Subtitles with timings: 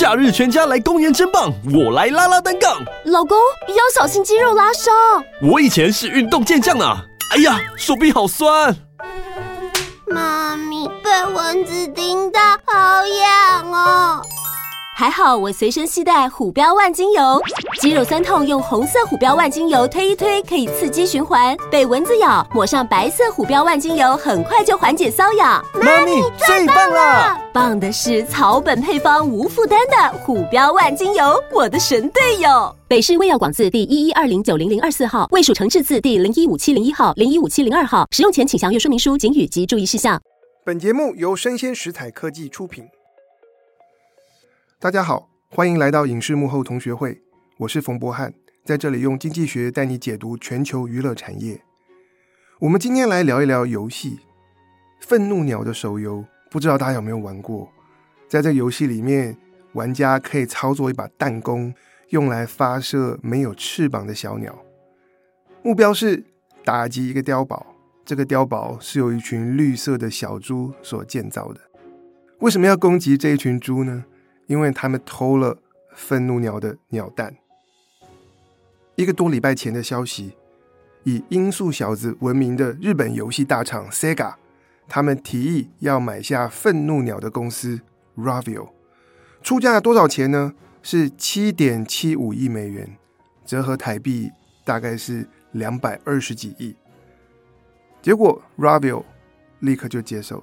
[0.00, 2.82] 假日全家来公园真棒，我来拉拉单杠。
[3.04, 3.36] 老公，
[3.68, 4.94] 要小心肌肉拉伤。
[5.42, 6.86] 我以前是运动健将呢。
[7.32, 8.74] 哎呀，手臂好酸。
[10.06, 14.22] 妈咪，被蚊子叮到，好痒哦。
[15.00, 17.42] 还好我随身携带虎标万金油，
[17.80, 21.56] 肌肉酸痛用红色虎标万金油推一推，可以刺激循环。
[21.70, 25.64] 被蚊子咬，抹上白色虎标万金油，很快就缓解瘙痒。
[25.72, 27.40] 妈咪最棒了！
[27.50, 32.76] 棒的是草本配方，无负担的虎标万金油，我的神队友。
[32.86, 38.06] 北市卫药广字第一一二零九零零二四号，卫署成制字第零一五七零一号、零一五七零二号。
[38.10, 40.20] 使用前请详阅说明书、警语及注意事项。
[40.62, 42.84] 本节目由生鲜食材科技出品。
[44.82, 47.20] 大家好，欢迎来到影视幕后同学会，
[47.58, 48.32] 我是冯博翰，
[48.64, 51.60] 在这里用经济学带你解读全球娱乐产业。
[52.60, 54.12] 我们今天来聊一聊游戏
[55.00, 57.70] 《愤怒鸟》的手游，不知道大家有没有玩过？
[58.26, 59.36] 在这个游戏里面，
[59.74, 61.74] 玩家可以操作一把弹弓，
[62.08, 64.58] 用来发射没有翅膀的小鸟，
[65.62, 66.24] 目标是
[66.64, 67.66] 打击一个碉堡。
[68.02, 71.60] 这个碉堡是由一群绿色的小猪所建造的。
[72.38, 74.06] 为什么要攻击这一群猪呢？
[74.50, 75.56] 因为他们偷了
[75.94, 77.36] 愤怒鸟的鸟蛋。
[78.96, 80.32] 一个多礼拜前的消息，
[81.04, 84.34] 以音速小子闻名的日本游戏大厂 Sega，
[84.88, 87.80] 他们提议要买下愤怒鸟的公司
[88.16, 88.70] Ravio，
[89.40, 90.52] 出价多少钱呢？
[90.82, 92.96] 是七点七五亿美元，
[93.46, 94.32] 折合台币
[94.64, 96.74] 大概是两百二十几亿。
[98.02, 99.04] 结果 Ravio
[99.60, 100.42] 立刻就接受，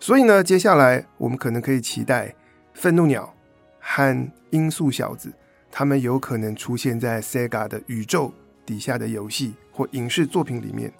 [0.00, 2.34] 所以呢，接下来我们可能可以期待。
[2.78, 3.34] 愤怒鸟
[3.80, 5.32] 和音速小子，
[5.68, 8.32] 他们有可能出现在 Sega 的宇宙
[8.64, 10.92] 底下的游戏或影视作品里面。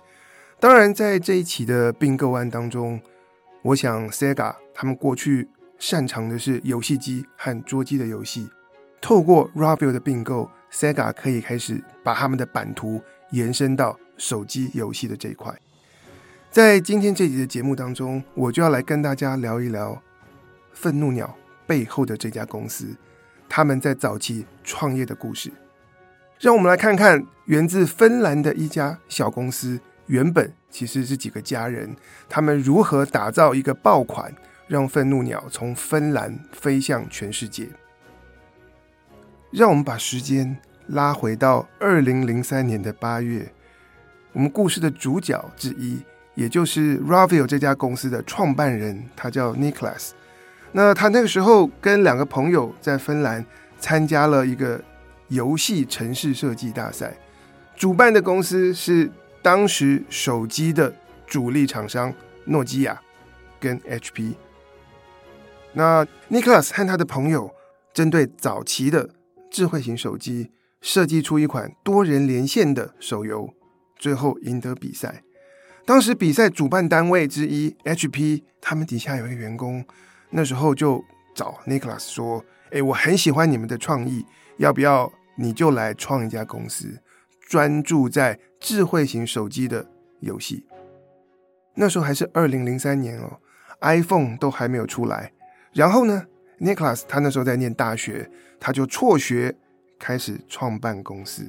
[0.59, 3.01] 当然，在这一起的并购案当中，
[3.63, 5.49] 我想 Sega 他们过去
[5.79, 8.51] 擅长的是游戏机和桌机的游戏。
[9.01, 15.55] 透过 Ravio 的并购，Sega 可以开始把他们的版图延伸到手机游戏的这一块。
[16.51, 20.03] 在今天这集的节目当中，我就要来跟大家聊一聊
[20.73, 21.33] 愤怒鸟。
[21.69, 22.97] 背后的这家公司，
[23.49, 25.53] 他们在早期创业的故事，
[26.41, 31.95] 让我们来看看源自芬兰的一家小公司，原本其实是几个家人，
[32.27, 34.35] 他们如何打造一个爆款，
[34.67, 37.69] 让愤怒鸟从芬兰飞向全世界。
[39.51, 43.53] 让我们把时间拉回到二零零三年的八月，
[44.33, 46.01] 我们故事的主角之一，
[46.35, 50.13] 也就是 Ravio 这家公司的创办人，他叫 Niklas。
[50.73, 53.45] 那他那个时候跟两个朋友在芬兰
[53.79, 54.83] 参加了一个
[55.29, 57.17] 游戏城市设计大赛，
[57.77, 59.11] 主办的公司是
[59.43, 60.95] 当时手机的
[61.27, 62.13] 主力厂商
[62.45, 63.01] 诺基亚
[63.59, 64.35] 跟 HP。
[65.73, 67.51] 那 Niklas 和他的朋友
[67.95, 69.11] 针对早期的
[69.51, 73.55] 智慧型手机设计出一款多人连线的手游，
[73.97, 75.23] 最后赢得比赛。
[75.85, 79.85] 当时比赛主办单位之一 HP，他们底下有一个员工。
[80.31, 84.25] 那时候就找 Nicholas 说：“诶，我很喜欢你们的创意，
[84.59, 87.01] 要不要你就来创一家公司，
[87.49, 89.87] 专注在智慧型手机的
[90.21, 90.67] 游戏？”
[91.75, 93.39] 那时候还是二零零三年哦
[93.81, 95.33] ，iPhone 都还没有出来。
[95.73, 96.27] 然后呢
[96.59, 98.29] ，Nicholas 他那时候在念大学，
[98.59, 99.55] 他就辍学
[99.99, 101.47] 开始创办公司。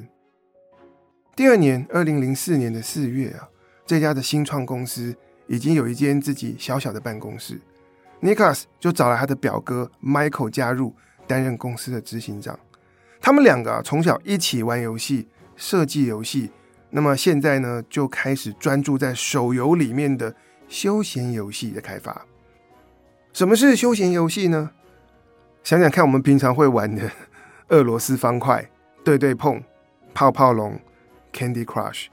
[1.35, 3.49] 第二年，二零零四年的四月啊，
[3.85, 5.15] 这家的新创公司
[5.47, 7.59] 已经有一间自己小小的办公室。
[8.21, 10.93] Niklas 就找来他的表哥 Michael 加入，
[11.25, 12.59] 担任公司的执行长。
[13.21, 16.51] 他们两个啊，从小一起玩游戏、设计游戏，
[16.89, 20.35] 那么现在呢，就开始专注在手游里面的
[20.67, 22.25] 休闲游戏的开发。
[23.31, 24.71] 什么是休闲游戏呢？
[25.63, 27.09] 想想看，我们平常会玩的
[27.69, 28.69] 俄罗斯方块、
[29.03, 29.63] 对对碰、
[30.13, 30.79] 泡泡龙、
[31.31, 32.07] Candy Crush，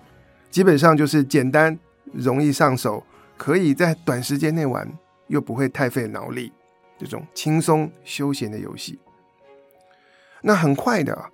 [0.51, 1.79] 基本上就是简单、
[2.13, 3.05] 容易上手，
[3.37, 4.89] 可以在短时间内玩。
[5.29, 6.53] 又不会太费脑力，
[6.99, 8.99] 这种轻松休闲的游戏。
[10.43, 11.31] 那很快的啊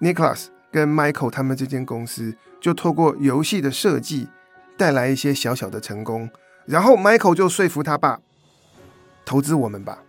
[0.00, 4.28] ，Nicholas 跟 Michael 他们这间公司就透过游戏的设计
[4.76, 6.28] 带来一些小小的成功，
[6.66, 8.20] 然后 Michael 就说服他爸
[9.24, 10.02] 投资我们吧。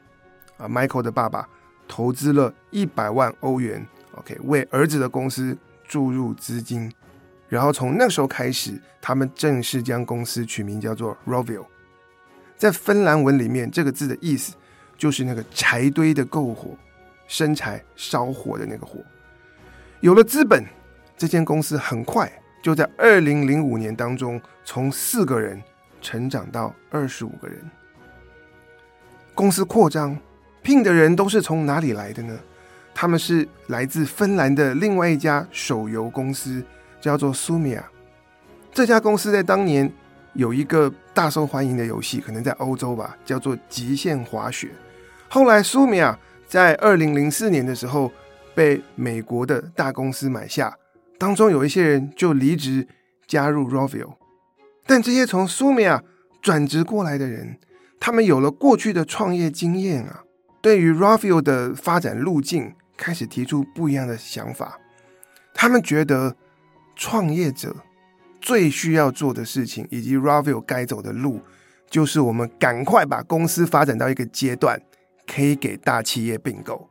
[0.58, 1.48] 啊，Michael 的爸爸
[1.88, 5.58] 投资了一百万欧元，OK，为儿子的公司
[5.88, 6.92] 注入资金，
[7.48, 11.66] 然后从那时候开始，他们正式将公司取名叫做 Rovio。
[12.60, 14.54] 在芬兰文里面，这个字的意思
[14.98, 16.76] 就是那个柴堆的篝火，
[17.26, 19.00] 生柴烧火的那个火。
[20.02, 20.64] 有了资本，
[21.18, 22.30] 这间公司很快
[22.62, 25.62] 就在二零零五年当中，从四个人
[26.02, 27.58] 成长到二十五个人。
[29.34, 30.18] 公司扩张，
[30.62, 32.38] 聘的人都是从哪里来的呢？
[32.94, 36.62] 他们是来自芬兰的另外一家手游公司，
[37.00, 37.84] 叫做 Sumia。
[38.74, 39.90] 这家公司在当年
[40.34, 44.68] 有一个大受欢迎的游戏，可能在欧洲吧，叫做《极限滑雪》。
[45.28, 46.16] 后来 Sumia
[46.48, 48.12] 在二零零四年的时候
[48.56, 50.78] 被美国的大公司买下，
[51.18, 52.88] 当中有一些人就离职
[53.28, 54.14] 加入 Rovio。
[54.86, 56.02] 但这些从 Sumia
[56.42, 57.60] 转职过来的人，
[58.00, 60.24] 他们有了过去的创业经验啊，
[60.62, 64.80] 对于 Rovio 的发展路径开始提出不一样的想法。
[65.54, 66.36] 他们觉得
[66.96, 67.76] 创业者
[68.42, 71.42] 最需要做的事情，以及 RAVIO 该走的路，
[71.90, 74.82] 就是我们赶快把公司发展到一个阶段，
[75.28, 76.90] 可以给大企业并购，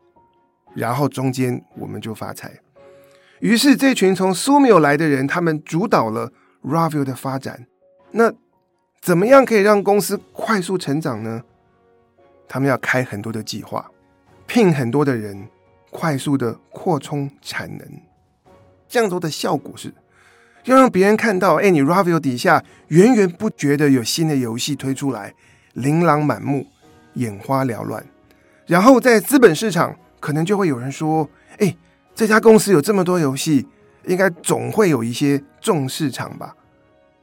[0.74, 2.52] 然后中间我们就发财。
[3.40, 7.66] 于是这群从 Sumio 来的人，他们主导了 RAVIO 的发展。
[8.10, 8.32] 那
[9.00, 11.42] 怎么样可以让公司快速成长呢？
[12.48, 13.88] 他们要开很多的计划，
[14.46, 15.48] 聘很多的人，
[15.90, 17.86] 快速的扩充产能。
[18.88, 19.94] 这样做的效果是，
[20.70, 25.34] 要让别人看到，哎，你 Ravio 底下源源不绝的有新的游戏推出来，
[25.72, 26.66] 琳琅满目，
[27.14, 28.04] 眼花缭乱。
[28.66, 31.28] 然后在资本市场，可能就会有人说，
[31.58, 31.74] 哎，
[32.14, 33.66] 这家公司有这么多游戏，
[34.06, 36.54] 应该总会有一些重市场吧。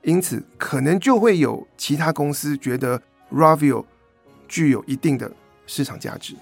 [0.01, 3.01] 因此，可能就会有其他公司觉得
[3.31, 3.85] Ravio
[4.47, 5.31] 具有一定的
[5.67, 6.35] 市场价值。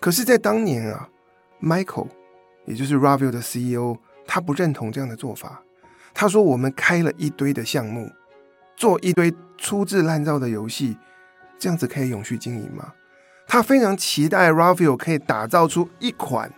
[0.00, 1.08] 可是，在当年啊
[1.62, 2.08] ，Michael，
[2.64, 3.96] 也就是 Ravio 的 CEO，
[4.26, 5.62] 他不认同这样的做法。
[6.18, 8.10] 他说：“我们开了一堆的项目，
[8.74, 10.96] 做一堆粗制滥造的游戏，
[11.58, 12.90] 这样子可以永续经营吗？”
[13.46, 16.50] 他非常期待 Rovio 可以打造出一款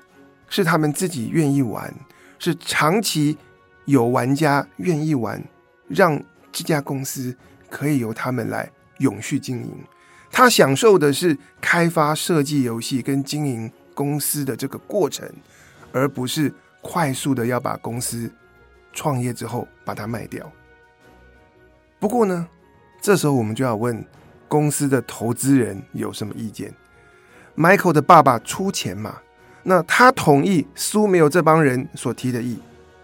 [0.48, 1.92] 是他们自己愿意玩，
[2.38, 3.36] 是长期
[3.84, 5.42] 有玩家愿意玩。
[5.88, 6.22] 让
[6.52, 7.34] 这家公司
[7.68, 9.74] 可以由他们来永续经营，
[10.30, 15.28] 他享受的是开发设计游戏跟经营公司的这个过程，
[15.90, 18.30] 而不是快速的要把公司
[18.92, 20.50] 创业之后把它卖掉。
[21.98, 22.46] 不过呢，
[23.00, 24.04] 这时候我们就要问
[24.46, 26.74] 公司的投资人有什么意见
[27.56, 29.18] ？Michael 的爸爸出钱嘛，
[29.62, 32.58] 那他同意 Sumio 这帮人所提的议，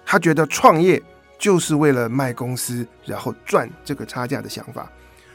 [0.05, 1.03] 他觉得创业。
[1.37, 4.91] 就是为了卖公司，然后赚这个差价的想法。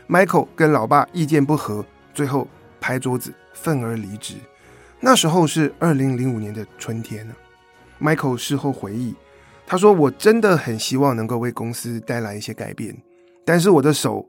[0.08, 1.86] Michael 跟老爸意见不合，
[2.16, 2.48] 最后
[2.80, 4.36] 拍桌子愤而离职。
[5.00, 7.36] 那时候是二零零五年的春天呢。
[8.02, 9.14] Michael 事后回忆，
[9.70, 12.94] 他说：“我真的很希望能够为公司带来一些改变，
[13.46, 14.28] 但是我的手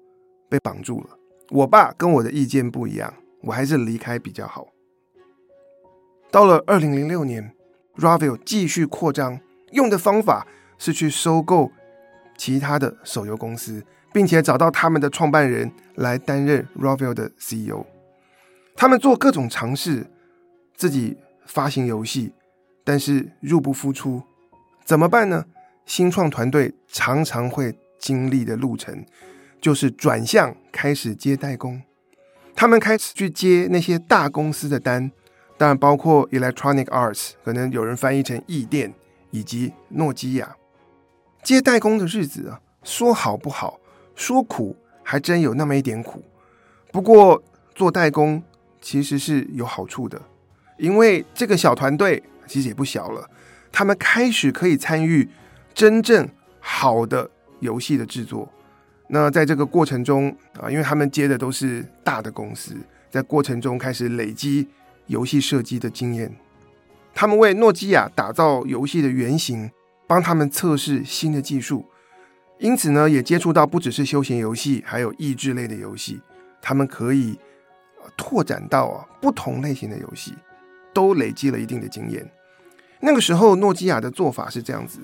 [0.51, 1.19] 被绑住了。
[1.49, 4.69] 我爸跟我的意见不一样，我还是离开比较好。”
[6.31, 7.55] 到了二零零六年
[7.97, 9.41] ，Rovio 继续扩张，
[9.73, 10.47] 用的方法。
[10.83, 11.71] 是去收购
[12.39, 13.85] 其他的手游公司，
[14.15, 17.85] 并且找到他们的创办人来担任 Rovio 的 CEO。
[18.75, 20.07] 他们做各种尝试，
[20.75, 22.33] 自己发行游戏，
[22.83, 24.23] 但是入不敷出，
[24.91, 25.45] 怎么办呢？
[25.87, 29.07] 新创团队常常会经历的路程，
[29.61, 31.81] 就是转向开始接代工。
[32.57, 35.13] 他们开始去接那些大公司的单，
[35.57, 38.93] 当然包括 Electronic Arts，可能有人翻译成异电，
[39.31, 40.57] 以及诺基亚。
[41.45, 43.79] 接代工的日子啊，说好不好，
[44.17, 46.21] 说苦还真有那么一点苦。
[46.91, 47.41] 不过
[47.77, 48.43] 做代工
[48.81, 50.21] 其实是有好处的，
[50.79, 53.31] 因为这个小团队其实也不小了，
[53.73, 55.29] 他们开始可以参与
[55.75, 56.29] 真正
[56.61, 58.51] 好的游戏的制作。
[59.09, 62.77] 那在这个过程中啊，因为他们接的都是大的公司，
[63.11, 64.69] 在过程中开始累积
[65.07, 66.35] 游戏设计的经验。
[67.15, 69.71] 他们为诺基亚打造游戏的原型。
[70.11, 71.87] 帮他们测试新的技术，
[72.59, 76.21] 因此呢，也接触到不只是休闲游戏，还有益智类的游戏。
[76.61, 77.39] 他们可以
[78.17, 80.35] 拓展到啊不同类型的游戏，
[80.93, 82.29] 都累积了一定的经验。
[83.01, 85.01] 那个时候，诺基亚的做法是这样子：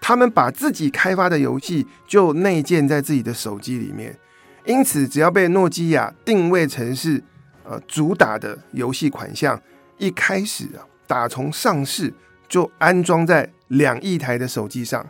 [0.00, 4.18] 他们把自己开发的游戏就内建在自己的手机里面，
[4.64, 7.22] 因此只要被诺基亚定位成是
[7.64, 9.60] 呃主打的游戏款项，
[9.96, 12.12] 一开始啊打从上市
[12.48, 13.50] 就安装在。
[13.68, 15.06] 两亿台的手机上，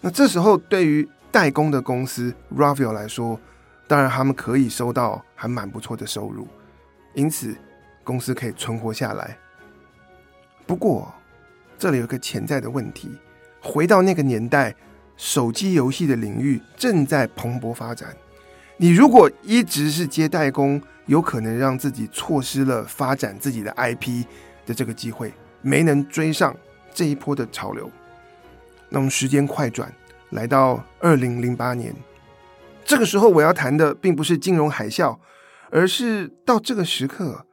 [0.00, 3.36] 那这时候对于代工的公司 Ravio 来说，
[3.88, 6.46] 当然他们可以收到还蛮不错的收入，
[7.14, 7.52] 因此
[8.04, 9.36] 公司可以存活下来。
[10.68, 11.12] 不过
[11.80, 13.08] 这里有个潜在的问题，
[13.58, 14.76] 回到那个年代，
[15.16, 18.14] 手机游戏的领域正在蓬勃发展，
[18.76, 24.26] 你如果一直是接代工，有可能让自己错失了发展自己的 IP
[24.66, 25.32] 的这个机会，
[25.62, 26.54] 没能追上。
[26.92, 27.90] 这一波的潮流，
[28.90, 29.90] 那么时间快转
[30.30, 31.94] 来到二零零八年，
[32.84, 35.16] 这个时候我要谈的并不是金融海啸，
[35.70, 37.46] 而是到这个时刻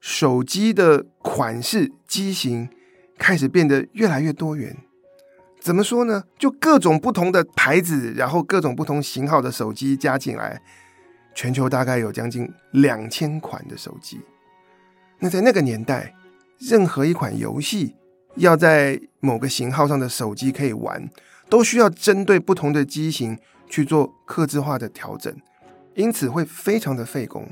[0.00, 2.70] 手机的款式机型
[3.18, 4.76] 开始变得越来越多元。
[5.60, 6.22] 怎么说呢？
[6.38, 10.60] 就各种不同的牌子，然后各种不同型号的手机加进来，
[11.34, 14.20] 全球大概有将近两千款的手机。
[15.18, 16.14] 那在那个年代，
[16.58, 17.96] 任何一款游戏
[18.36, 21.10] 要在某个型号上的手机可以玩，
[21.48, 23.36] 都需要针对不同的机型
[23.68, 25.34] 去做客制化的调整，
[25.94, 27.48] 因此会非常的费工。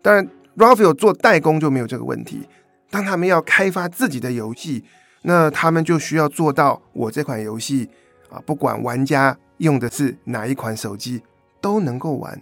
[0.00, 0.26] 当然
[0.56, 2.48] ，Rafael 做代工就没有这个问题。
[2.92, 4.84] 当他们要开发自己的游戏，
[5.22, 7.88] 那他们就需要做到，我这款游戏
[8.28, 11.22] 啊，不管玩家用的是哪一款手机，
[11.58, 12.38] 都能够玩。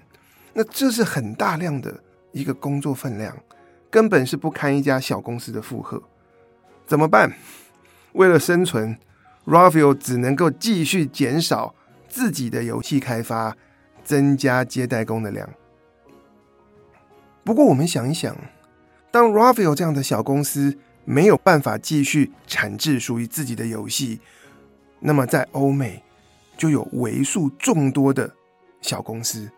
[0.52, 2.02] 那这是很大量的
[2.33, 3.37] 一个工作分量，
[3.88, 6.02] 根本是不堪一家小公司的负荷。
[6.85, 7.33] 怎么办？
[8.14, 8.99] 为了生存
[9.47, 11.76] ，Ravio 只能够继续减少
[12.09, 13.57] 自己的游戏开发，
[14.02, 15.49] 增加接待工的量。
[17.45, 18.37] 不过我们想一想，
[19.11, 24.21] 当 Ravio 这样的小公司，没有办法继续产制属于自己的游戏，
[25.00, 26.02] 那么在欧美
[26.57, 28.35] 就有为数众多的
[28.81, 29.50] 小公司，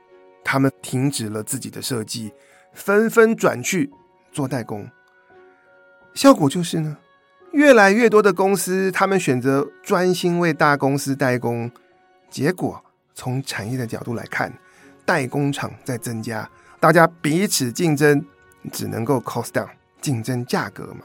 [0.43, 2.33] 他们停止了自己的设计，
[2.73, 3.91] 纷纷转去
[4.33, 4.89] 做代工。
[6.15, 6.97] 效果就是呢，
[7.53, 11.71] 越来越多的公司他们选择专心为大公司代工，
[12.31, 12.83] 结果
[13.15, 14.53] 从产业的角度来看，
[15.05, 16.49] 代工厂在增加，
[16.81, 18.25] 大家彼此竞争，
[18.71, 19.69] 只能够 cost down，
[20.01, 21.01] 竞争价格嘛。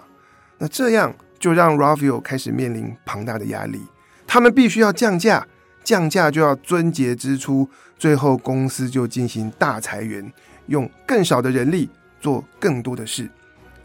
[0.58, 3.82] 那这样就让 Ravio 开始面临庞大的压力，
[4.26, 5.48] 他们必须要降价，
[5.84, 10.32] 降价就要撙节支出，最后公司就进行大裁员，
[10.66, 13.30] 用更少的人力做更多的事。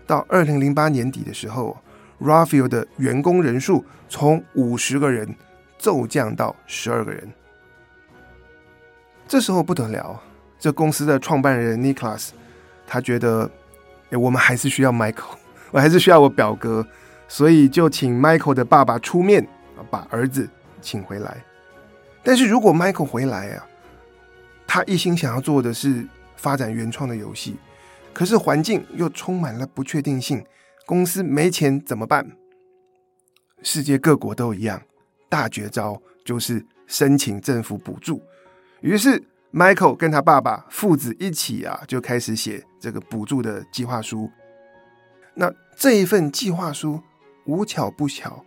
[0.07, 1.79] 到二零零八年底的时候
[2.21, 5.35] ，Ravio 的员工人数从五十个人
[5.79, 7.33] 骤降到十二个人。
[9.29, 10.21] 这时候不得了，
[10.59, 12.31] 这公司的创办人 Niklas
[12.87, 13.51] 他觉得，
[14.17, 15.37] 我们还是需要 Michael。
[15.71, 16.87] 我还是需要我表哥，
[17.29, 19.49] 所以就请 Michael 的爸爸出面，
[19.91, 20.49] 把儿子
[20.83, 21.43] 请回来。
[22.23, 23.67] 但是如果 Michael 回来啊，
[24.67, 27.57] 他一心想要做的是发展原创的游戏，
[28.13, 30.45] 可是环境又充满了不确定性，
[30.85, 32.31] 公司没钱怎么办？
[33.63, 34.83] 世界各国都一样，
[35.29, 38.23] 大绝招就是申请政府补助。
[38.83, 44.31] 于是 Michael 跟他爸爸父子一起啊，就开始写这个补助的计划书。
[45.35, 47.03] 那这一份计划书，
[47.45, 48.45] 无巧不巧，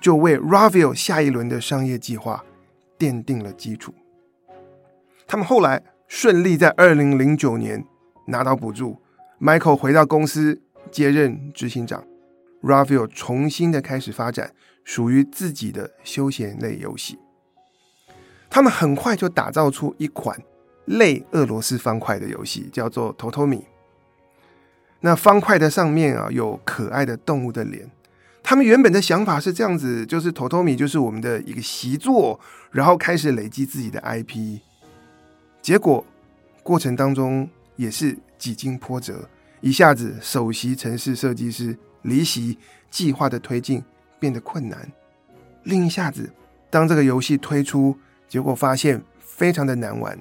[0.00, 2.44] 就为 Ravio 下一轮的商业计划
[2.96, 3.92] 奠定了基础。
[5.26, 7.84] 他们后来顺利在二零零九年
[8.28, 9.02] 拿到补助
[9.40, 12.04] ，Michael 回到公司接任执行长
[12.62, 14.52] ，Ravio 重新的开始发展
[14.84, 17.18] 属于自己的休闲类游戏。
[18.54, 20.40] 他们很快就打造出一款
[20.84, 23.64] 类俄罗斯方块的游戏，叫做 Totomi。
[25.00, 27.90] 那方块的上面啊，有可爱的动物的脸。
[28.44, 32.38] 他们原本的想法是这样子，就是 Totomi 就是我们的一个习作，
[32.70, 34.60] 然后开始累积自己的 IP。
[35.60, 36.06] 结果
[36.62, 39.28] 过程当中也是几经波折，
[39.62, 42.56] 一下子首席城市设计师离席，
[42.88, 43.82] 计划的推进
[44.20, 44.92] 变得困难。
[45.64, 46.32] 另一下子，
[46.70, 50.18] 当这个游戏推出，结果发现非常的难玩，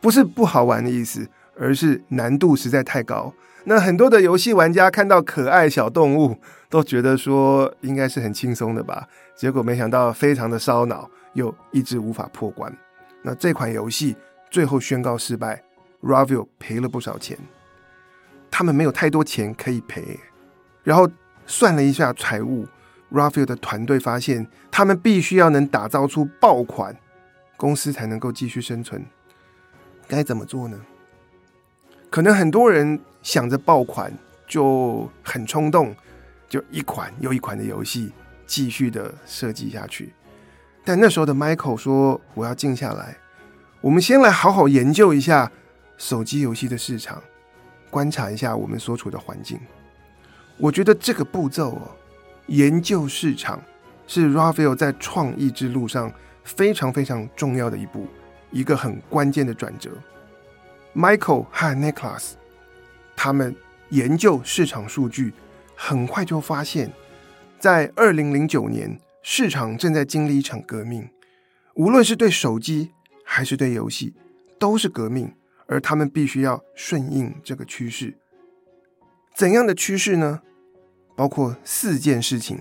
[0.00, 3.32] 不是不好玩的意思，而是难度实在太高。
[3.64, 6.38] 那很多的游戏玩家看到可爱小动物，
[6.70, 9.06] 都觉得说应该是很轻松的吧？
[9.36, 12.74] 结果没想到非常的烧脑，又一直无法破关。
[13.22, 14.16] 那这款游戏
[14.50, 15.62] 最后宣告失败
[16.02, 17.36] ，Ravio 赔了不少钱。
[18.50, 20.18] 他们没有太多钱可以赔，
[20.82, 21.08] 然后
[21.46, 22.66] 算了一下财务
[23.12, 26.96] Rafael 的团队发现，他们必须要能打造出爆款，
[27.56, 29.04] 公司才能够继续生存。
[30.06, 30.80] 该怎么做呢？
[32.08, 34.12] 可能很多人想着爆款
[34.46, 35.94] 就很冲动，
[36.48, 38.12] 就一款又一款的游戏
[38.46, 40.12] 继续的设计下去。
[40.84, 43.16] 但那时候的 Michael 说：“我要静下来，
[43.80, 45.52] 我们先来好好研究一下
[45.98, 47.22] 手机游戏的市场，
[47.90, 49.60] 观察一下我们所处的环境。”
[50.58, 51.90] 我觉得这个步骤哦，
[52.50, 53.62] 研究市场
[54.08, 58.08] 是 Rafael 在创意之路上非常非常重要的一步，
[58.50, 59.92] 一个很关键的转折。
[60.92, 62.32] Michael 和 Niklas
[63.14, 63.54] 他们
[63.90, 65.32] 研究市场数据，
[65.76, 66.92] 很快就发现，
[67.60, 71.08] 在二零零九年，市场正在经历一场革命，
[71.74, 72.90] 无论是对手机
[73.22, 74.14] 还是对游戏，
[74.58, 75.32] 都是革命，
[75.66, 78.18] 而他们必须要顺应这个趋势。
[79.36, 80.42] 怎样的趋势呢？
[81.14, 82.58] 包括四件事情，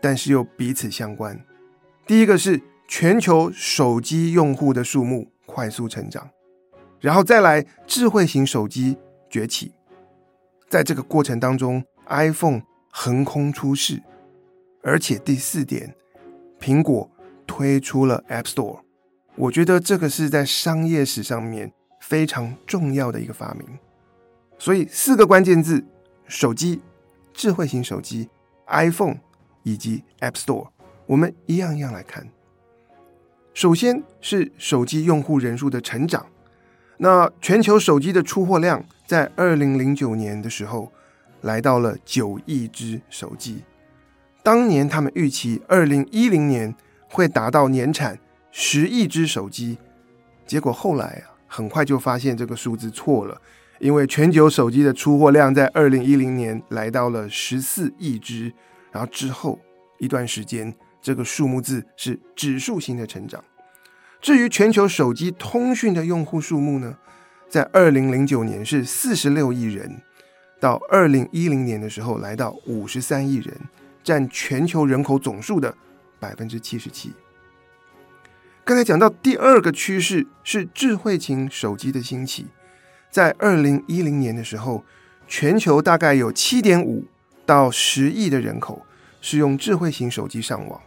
[0.00, 1.38] 但是又彼此相关。
[2.06, 6.28] 第一个是全球手机用户的数目快速成长。
[6.98, 8.98] 然后再来，智慧型手机
[9.30, 9.72] 崛起，
[10.68, 14.02] 在这个过程当中，iPhone 横空出世，
[14.82, 15.94] 而且第四点，
[16.60, 17.10] 苹果
[17.46, 18.80] 推出了 App Store。
[19.36, 23.78] 我觉得这个是在商业史上面非常重要的一个发明。
[24.58, 25.82] 所以四个关键字：
[26.26, 26.82] 手机、
[27.40, 28.28] 智慧型手机、
[28.66, 29.16] iPhone
[29.62, 30.68] 以及 App Store。
[31.06, 32.28] 我们一样一样来看。
[33.54, 36.26] 首先是手机用户人数的成长。
[36.98, 40.92] 那全球手机的出货量在二零零九年的时候
[41.40, 43.64] 来到了九亿只手机。
[44.42, 46.74] 当年他们预期二零一零年
[47.08, 48.18] 会达到年产
[48.50, 49.78] 十亿只手机，
[50.46, 53.40] 结果后来啊，很快就发现这个数字错了，
[53.80, 58.52] 因为全球手机的出货量在二零一零年来到了十四亿只，
[58.92, 59.58] 然后之后
[59.98, 60.72] 一段时间。
[61.02, 63.42] 这个数目字是指数型的成长。
[64.20, 66.98] 至于全球手机通讯的用户数目呢，
[67.48, 70.02] 在二零零九年是四十六亿人，
[70.60, 73.56] 到二零一零年的时候来到五十三亿人，
[74.04, 75.74] 占全球人口总数的
[76.18, 77.14] 百分之七十七。
[78.62, 82.48] 刚才讲到第二个趋势是智慧型手机的兴起，
[83.10, 84.84] 在二零一零年的时候，
[85.26, 87.04] 全球大概有七点五
[87.44, 88.84] 到十亿的人口
[89.20, 90.80] 是用智慧型手机上网。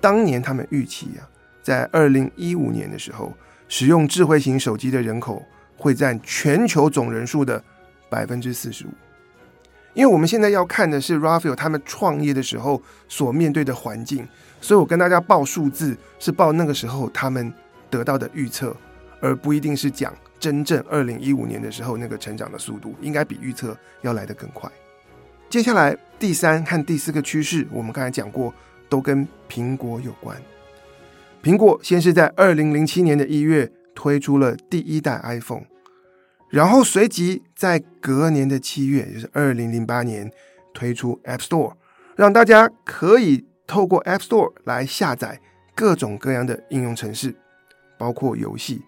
[0.00, 1.28] 当年他们预期啊，
[1.62, 3.32] 在二零一五年的时候，
[3.68, 5.42] 使用智慧型手机的人口
[5.76, 7.62] 会占全球总人数的
[8.08, 8.90] 百分之四十五。
[9.94, 14.26] 因为我们现在要看的是 Rafael 他们创业的时候所面对的环境，
[14.60, 17.52] 所以我跟大家报数字是报那个时候他们
[17.90, 18.74] 得到的预测，
[19.20, 24.68] 而不一定是讲真正二零一五年的时候那个成长的速度，应该比预测要来得更快。
[25.48, 28.52] 接下来第三和第四个趋势，我们刚才讲过。
[28.92, 30.36] 都跟苹果有关。
[31.42, 35.64] 苹果先是在二零零七年的一月推出了第一代 iPhone，
[36.50, 40.30] 然后随即在隔年的七月，也就是二零零八年
[40.74, 41.72] 推出 App Store，
[42.14, 45.40] 让大家可以透过 App Store 来下载
[45.74, 47.34] 各种各样的应用程式，
[47.96, 48.82] 包括游戏。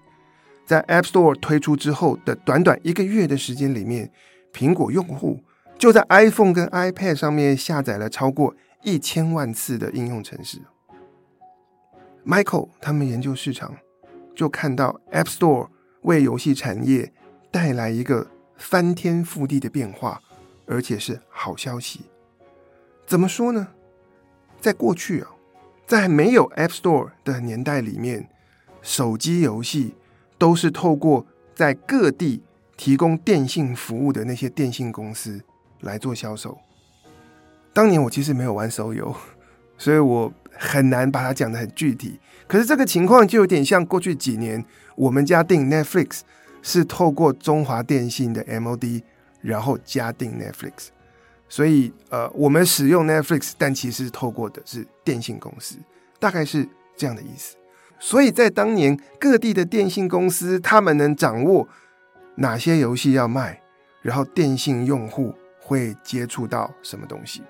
[0.64, 4.10] 在 App Store 推出之后的短短一个月的时间里面，
[4.52, 5.42] 苹果用户
[5.78, 10.58] 就在 iPhone 跟 iPad 上面下载了超过一千万次的应用程式
[12.24, 13.76] ，Michael 他们研究市场，
[14.34, 15.68] 就看到 App Store
[16.02, 17.12] 为游戏产业
[17.50, 20.20] 带来一个翻天覆地的变化，
[20.66, 22.02] 而且是好消息。
[23.06, 23.68] 怎么说呢？
[24.60, 25.28] 在过去啊，
[25.86, 28.30] 在没有 App Store 的年代里面，
[28.80, 29.94] 手机游戏
[30.38, 32.42] 都是透过在各地
[32.76, 35.42] 提供电信服务的那些电信公司
[35.80, 36.58] 来做销售。
[37.72, 39.14] 当年我其实没有玩手游，
[39.78, 42.18] 所以我很难把它讲得很具体。
[42.46, 44.64] 可是这个情况就有点像过去几年
[44.96, 46.20] 我们家订 Netflix
[46.62, 49.02] 是透过中华电信的 MOD，
[49.40, 50.88] 然后加订 Netflix。
[51.48, 55.76] 所以呃，我们使用 Netflix，但其实透过的是电信公司，
[56.18, 57.56] 大概是这样的意思。
[58.04, 61.66] 所以在当年各地的电信公司，他们能掌握
[62.34, 63.62] 哪些游戏要卖，
[64.02, 67.42] 然后电信用户会接触到什么东西。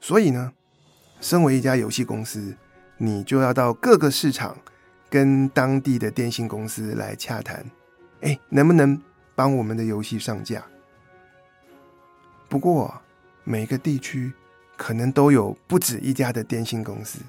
[0.00, 0.52] 所以呢，
[1.20, 2.56] 身为一家游戏公司，
[2.96, 4.56] 你就要到各个市场
[5.08, 7.64] 跟当地的电信公司来洽谈，
[8.22, 9.00] 哎，能不能
[9.36, 10.60] 帮我们的游戏上架？
[12.48, 12.92] 不过
[13.44, 14.32] 每个地区
[14.76, 17.20] 可能都有不止一家的电信公司。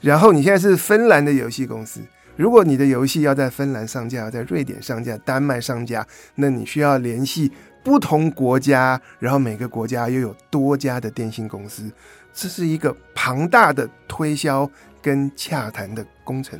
[0.00, 2.00] 然后你现在是芬兰的游戏公司，
[2.36, 6.06] 如果你的游戏要在芬兰上架，在瑞典上架、丹麦上架，
[6.36, 7.50] 那你需要联系
[7.82, 11.90] 不同国家，然后每个国家又有多家的电信公司。
[12.32, 14.70] 这是一个庞大的推销
[15.02, 16.56] 跟洽谈的工程，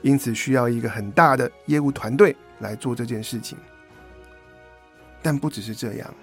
[0.00, 3.56] 因此需要一个很大的业务团队来做这件事情。
[5.22, 6.14] 但不只是这样，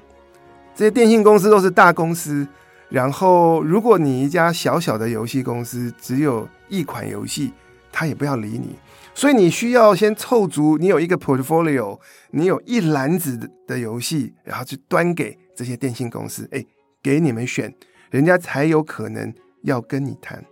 [0.76, 2.46] 这些电信公司都是大公司。
[2.90, 7.54] 然后，如果你一家小小的游戏公司只有一款游戏，
[7.92, 8.76] 他也不要理你。
[9.14, 12.00] 所以你需要先凑足，你有一个 portfolio，
[12.32, 16.66] 你有一篮子的游戏，然后去端给这些电信公司，哎，
[17.04, 17.74] 给你们选。
[18.10, 20.44] 人家才有可能要跟你谈。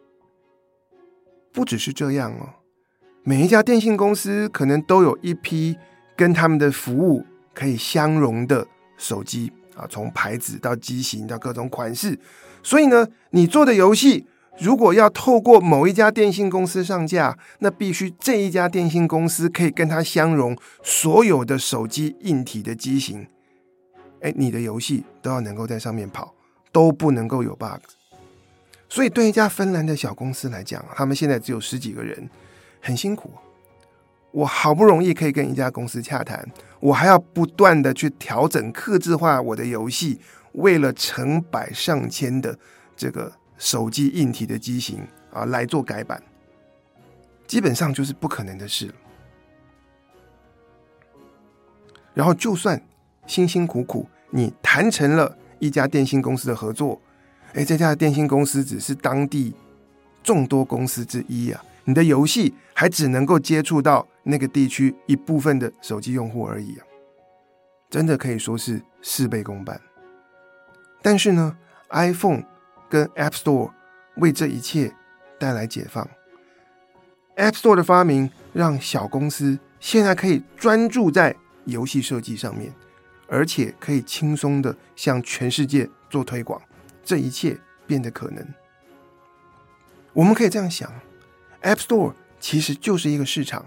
[1.52, 2.50] 不只是这样哦，
[3.24, 5.76] 每一家电信公司可能都有一批
[6.16, 12.20] 跟他们的服务可以相容的手机啊，从牌子到机型到各种款式。
[12.64, 14.26] 所以呢，你做的游戏
[14.60, 23.28] 如果要透过某一家电信公司上架，那必须这一家电信公司可以跟它相容所有的手机硬体的机型。
[24.22, 26.34] 哎，你的游戏都要能够在上面跑。
[26.70, 27.82] 都不能够有 bug，
[28.88, 32.30] 所以对一家芬兰的小公司来讲，他们现在只有十几个人，
[32.80, 33.32] 很辛苦。
[34.38, 36.48] 我好不容易可以跟一家公司洽谈，
[36.80, 40.20] 我还要不断的去调整、克制化我的游戏，
[40.52, 42.56] 为了成百上千的
[42.96, 45.00] 这个手机硬体的机型
[45.34, 46.22] 啊来做改版，
[47.48, 48.94] 基本上就是不可能的事。
[52.14, 52.80] 然后，就算
[53.26, 57.02] 辛辛苦苦你谈成了一家电信公司的合作，
[57.54, 59.56] 哎，这家电信公司只是当地
[60.22, 66.86] 众多公司之一啊，你的游戏还只能够接触到那个地区一部分的手机用户而已啊，
[67.90, 69.80] 真的可以说是事倍功半。
[71.02, 71.58] 但是呢
[71.92, 72.44] ，iPhone
[72.90, 73.72] 跟 App Store
[74.18, 74.94] 为这一切
[75.40, 76.06] 带来解放。
[77.38, 82.74] App Store 的发明让小公司现在可以专注在游戏设计上面，
[83.30, 86.62] 而且可以轻松的向全世界做推广，
[87.02, 88.46] 这一切变得可能。
[90.12, 90.92] 我们可以这样想
[91.62, 93.66] ，App Store 其实就是一个市场。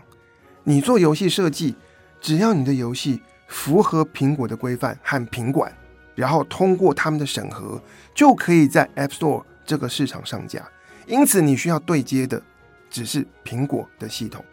[0.70, 1.74] 你做游戏设计，
[2.20, 5.72] 只要你的游戏符合苹果的规范和品管，
[6.14, 7.82] 然后通过他们的审核，
[8.14, 10.62] 就可以在 App Store 这个市场上架。
[11.06, 12.40] 因此，你需要对接的
[12.88, 14.44] 只是苹果的系统。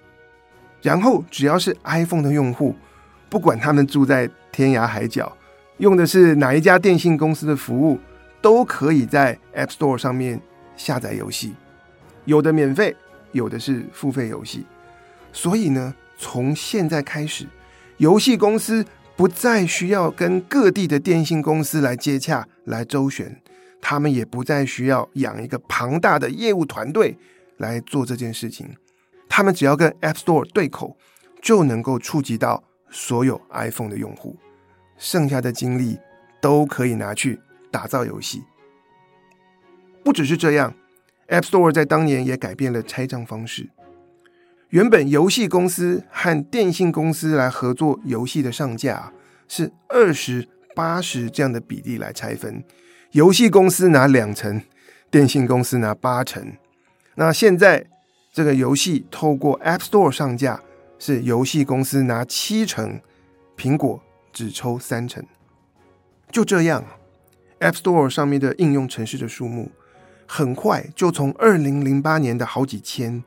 [0.81, 2.75] 然后，只要是 iPhone 的用户。
[3.29, 5.35] 不管他们住在天涯海角，
[5.77, 7.99] 用的是哪一家电信公司的服务，
[8.41, 10.41] 都可以在 App Store 上面
[10.77, 11.53] 下载游戏，
[12.23, 12.95] 有的免费，
[13.33, 14.65] 有的是付费游戏。
[15.33, 17.47] 所以呢，从现在开始，
[17.97, 23.41] 游戏公司不再需要跟各地的电信公司来接洽、来周旋，
[23.81, 27.17] 他们也不再需要养一个庞大的业务团队
[27.57, 28.75] 来做这件事情，
[29.29, 30.97] 他们只要跟 App Store 对口，
[31.41, 32.63] 就能够触及到。
[32.89, 34.37] 所有 iPhone 的用户，
[34.97, 35.99] 剩下的精力
[36.39, 37.37] 都可以拿去
[37.69, 38.41] 打造游戏。
[40.05, 40.73] 不只是这样
[41.27, 43.69] ，App Store 在当年也改变了拆账方式。
[44.69, 49.11] 原本游戏公司和电信公司来合作游戏的上架
[49.47, 52.63] 是二十八十这样的比例来拆分，
[53.11, 54.61] 游戏公司拿两成，
[55.09, 56.53] 电信公司拿八成。
[57.15, 57.85] 那现在
[58.33, 60.61] 这个游戏透过 App Store 上架。
[60.99, 62.99] 是游戏公司拿七成，
[63.55, 64.01] 苹果
[64.33, 65.23] 只抽三成。
[66.31, 66.83] 就这样
[67.59, 69.71] ，App Store 上面的应用程式的数目，
[70.25, 73.23] 很快就从二零零八年的好几千，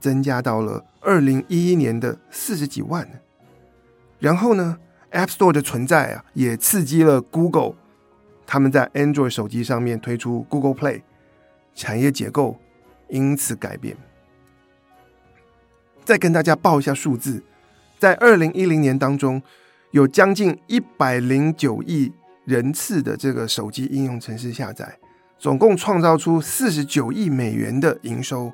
[0.00, 3.08] 增加到了二零一一年的四十几万。
[4.18, 4.78] 然后呢
[5.12, 7.74] ，App Store 的存在啊，也刺激了 Google，
[8.46, 11.02] 他们在 Android 手机上面推出 Google Play，
[11.74, 12.58] 产业结构
[13.08, 13.96] 因此改变。
[16.04, 17.42] 再跟大家报一下数字，
[17.98, 19.40] 在二零一零年当中，
[19.92, 22.12] 有将近一百零九亿
[22.44, 24.98] 人次的这个手机应用程式下载，
[25.38, 28.52] 总共创造出四十九亿美元的营收，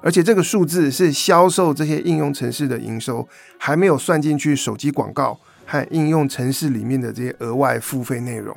[0.00, 8.56] 而且这个数字是销售这些应用程式的营收，还没有算进去手机广告和应用程式里面的这些额外付费内容。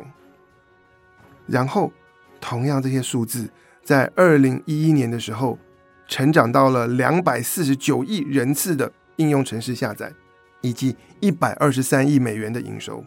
[1.48, 1.92] 然后，
[2.40, 3.50] 同样这些数字
[3.84, 5.58] 在二零一一年的时候。
[6.08, 10.12] 成长到了两百四十九亿人次的应用程式下载，
[10.60, 13.02] 以及一百二十三亿美元的营收。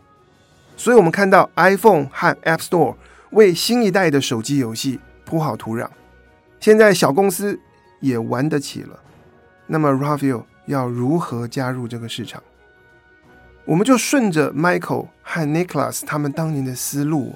[0.74, 2.96] 所以，我们看到 iPhone 和 App Store
[3.32, 5.86] 为新一代的手机游戏铺好土壤。
[6.60, 7.60] 现在小公司
[8.04, 9.00] 也玩得起了。
[9.66, 12.42] 那么，Ravio 要如何加入这个市场？
[13.64, 17.34] 我们就顺着 Michael 和 Nicholas 他们当年的思路，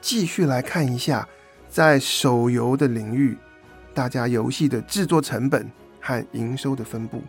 [0.00, 1.28] 继续来看一下，
[1.68, 3.36] 在手游的领域。
[3.92, 5.68] 大家游戏的制作成本
[6.00, 7.22] 和营收的分布，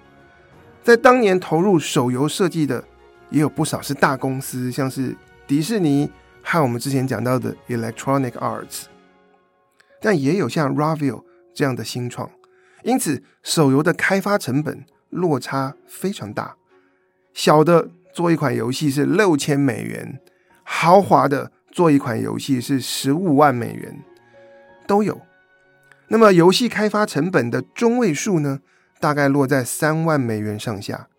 [0.84, 2.84] 在当年投入手游设计的
[3.30, 5.16] 也有不少是大公司，像是
[5.48, 6.12] 迪士尼
[6.44, 8.84] 和我们之前讲到的 Electronic Arts，
[10.02, 11.24] 但也有像 Ravio
[11.56, 12.30] 这样的新创，
[12.88, 16.56] 因此手游的开发成本落差非常大。
[17.34, 20.22] 小的做一款游戏是六千美元，
[20.64, 24.02] 豪华的做一款游戏是十五万美元，
[24.88, 25.20] 都有。
[26.08, 28.62] 那么，游戏开发成本的中位数呢，
[29.02, 31.10] 大概落在三万美元上下。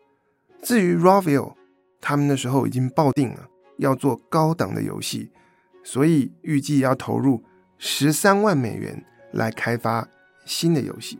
[0.62, 1.52] 至于 Rovio，
[2.00, 5.31] 他们那时候已经抱定了要做高档的游戏，
[5.85, 7.44] 所以预计要投入
[7.76, 10.09] 十三万美元来开发
[10.46, 11.18] 新的游戏。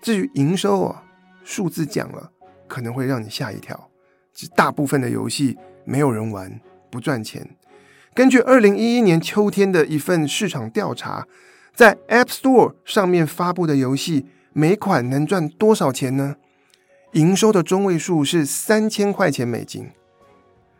[0.00, 1.04] 至于营收啊，
[1.44, 2.30] 数字讲了
[2.66, 3.90] 可能会让你吓一跳，
[4.32, 7.56] 其实大部分的游戏没有人玩，不赚钱。
[8.14, 11.26] 根据二零一一年秋天的一份市场调查。
[11.74, 16.34] 在 App Store 上面发布的游戏，每款能赚多少钱呢？
[17.12, 19.88] 营收的中位数是三千块钱美金。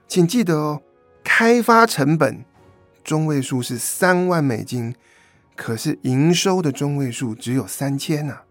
[0.09, 0.83] 请记得哦，
[1.23, 2.45] 开发成本
[3.05, 4.97] 中位数是三万美金，
[5.55, 8.43] 可是营收的中位数只有三千啊。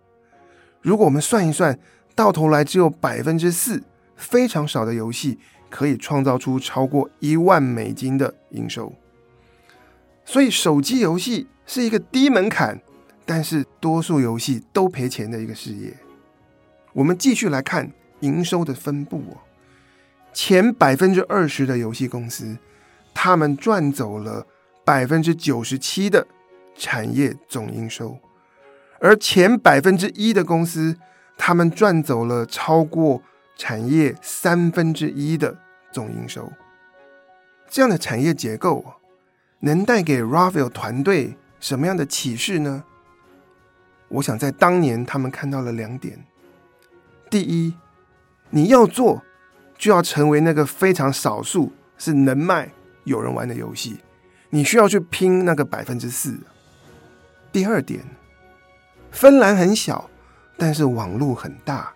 [0.81, 1.77] 如果我们算一算，
[2.15, 3.83] 到头来只有百分之四，
[4.15, 5.37] 非常少的游戏
[5.69, 8.93] 可以创造出超过一万美金的营收。
[10.25, 12.81] 所以，手机游戏是一个低门槛，
[13.25, 15.95] 但是多数游戏都赔钱的一个事业。
[16.93, 19.37] 我们继续来看营收的分布哦，
[20.33, 22.57] 前百分之二十的游戏公司，
[23.13, 24.45] 他们赚走了
[24.83, 26.27] 百分之九十七的
[26.75, 28.17] 产业总营收。
[28.99, 30.97] 而前百分之一的公司，
[31.37, 33.21] 他们赚走了超过
[33.55, 35.57] 产业三分之一的
[35.91, 36.51] 总营收。
[37.69, 38.83] 这样的产业结构
[39.59, 42.83] 能带给 Ravio 团队什么样的启示呢？
[44.07, 46.25] 我想在当年他们看到了两点：
[47.29, 47.75] 第一，
[48.49, 49.21] 你要做，
[49.77, 52.71] 就要成为那个非常少数是能卖、
[53.03, 53.97] 有人玩的游戏，
[54.49, 56.39] 你需要去拼那个百分之四。
[57.51, 58.16] 第二点。
[59.11, 60.09] 芬兰很小，
[60.57, 61.91] 但是网路很大。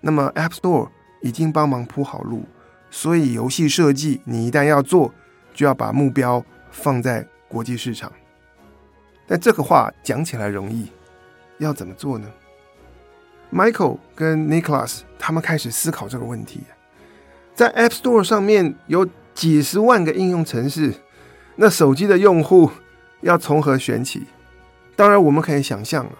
[0.00, 0.88] 那么 App Store
[1.22, 2.44] 已经帮忙铺好路，
[2.90, 5.12] 所以游戏设计你一旦要做，
[5.54, 8.12] 就要把目标放在国际市场。
[9.26, 10.90] 但这个话讲起来容易，
[11.58, 12.30] 要怎么做呢
[13.52, 16.60] ？Michael 跟 Nicholas 他们开始思考这个问题。
[17.54, 20.92] 在 App Store 上面有几十万个应用程式，
[21.56, 22.70] 那手机的用户
[23.22, 24.26] 要从何选起？
[24.96, 26.12] 当然，我们可以想象啊，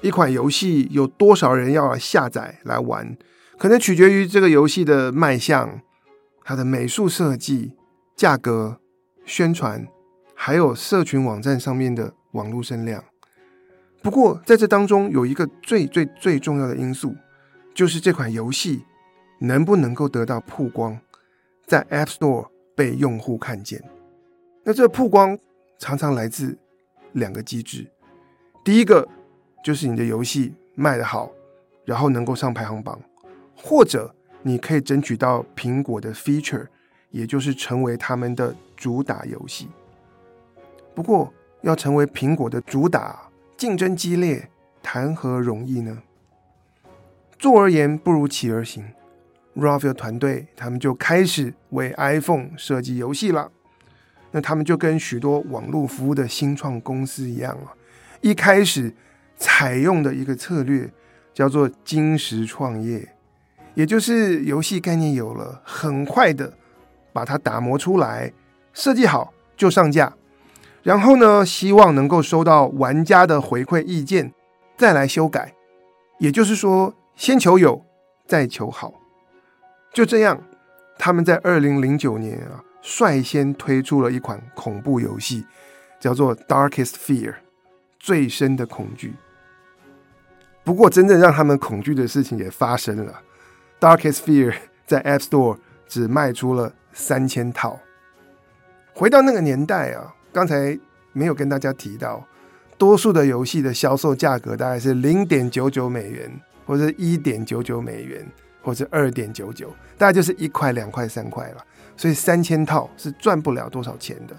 [0.00, 3.16] 一款游戏有多少人要来下载来玩，
[3.58, 5.80] 可能取决于这个游戏的卖相、
[6.44, 7.72] 它的美术设计、
[8.14, 8.78] 价格、
[9.24, 9.88] 宣传，
[10.32, 13.02] 还有社群网站上面的网络声量。
[14.00, 17.16] 不过，在这当中有一个最最最重要的因素，
[17.74, 18.84] 就是这款游戏
[19.40, 21.00] 能不能够得到曝光，
[21.66, 23.82] 在 App Store 被用户看见。
[24.62, 25.36] 那这曝光
[25.80, 26.56] 常常来自。
[27.12, 27.86] 两个机制，
[28.64, 29.08] 第一个
[29.64, 31.30] 就是你的游戏卖得好，
[31.84, 33.00] 然后能够上排行榜，
[33.56, 36.66] 或者你可以争取到苹果的 feature，
[37.10, 39.68] 也就是成为他们的主打游戏。
[40.94, 44.50] 不过，要成为苹果的主打，竞争激烈，
[44.82, 46.02] 谈何容易呢？
[47.38, 48.84] 坐而言不如起而行
[49.56, 53.52] ，Ravio 团队他们就开始为 iPhone 设计游戏了。
[54.30, 57.72] 那他们就跟许多网络服务的新创公司一样啊，
[58.20, 58.94] 一开始
[59.36, 60.90] 采用的一个策略
[61.32, 63.08] 叫做金石创业，
[63.74, 66.52] 也就是游戏概念有了，很快的
[67.12, 68.32] 把它打磨出来，
[68.74, 70.12] 设计好就上架，
[70.82, 74.32] 然后呢，希望能够收到玩家的回馈意见，
[74.76, 75.54] 再来修改，
[76.18, 77.82] 也就是说，先求有，
[78.26, 78.92] 再求好，
[79.92, 80.42] 就这样，
[80.98, 82.62] 他们在二零零九年啊。
[82.82, 85.46] 率先推出了一款恐怖游戏，
[85.98, 87.30] 叫做《Darkest Fear》，
[87.98, 89.14] 最深的恐惧。
[90.64, 93.22] 不过，真正让他们恐惧的事情也发生了，
[93.82, 94.50] 《Darkest Fear》
[94.86, 97.80] 在 App Store 只卖出了三千套。
[98.92, 100.78] 回到那个年代啊，刚才
[101.12, 102.26] 没有跟大家提到，
[102.76, 108.26] 多数的游戏的销售价格大概是零点九九美元，或者一点九九美元，
[108.62, 111.64] 或者二点九九，大概就是一块、两块、三块了。
[111.96, 114.36] 所以三千套是赚不了多少钱的，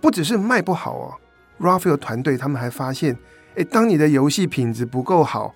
[0.00, 1.14] 不只是卖不好哦。
[1.60, 3.16] Raphael 团队他们还发现，
[3.56, 5.54] 诶，当你的游戏品质不够好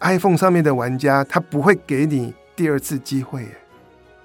[0.00, 3.46] ，iPhone 上面的玩家他不会给你第二次机会。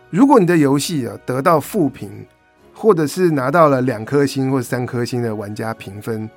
[0.10, 2.26] 如果你的游戏啊得到负评，
[2.74, 6.30] 或者是拿到了两颗星或三颗星的玩家评分，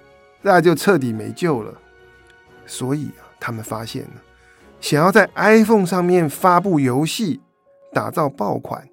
[0.42, 1.72] 那就彻底没救了。
[2.66, 4.10] 所以啊，他们发现了，
[4.80, 7.40] 想要在 iPhone 上面发布游戏，
[7.92, 8.88] 打造爆款。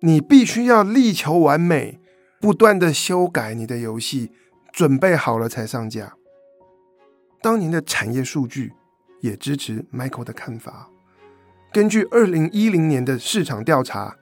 [0.00, 1.98] 你必须要力求完美，
[2.40, 4.30] 不断的修改你的游戏，
[4.70, 6.12] 准备好了才上架。
[7.40, 8.72] 当年的产业数据
[9.20, 10.90] 也支持 Michael 的看法。
[11.72, 14.16] 根据二零一零年的市场调查，